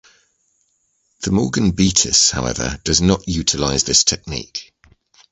The 1.19 1.29
Morgan 1.31 1.73
Beatus, 1.73 2.31
however, 2.31 2.81
does 2.83 3.01
not 3.01 3.27
utilize 3.27 3.83
this 3.83 4.03
technique. 4.03 4.73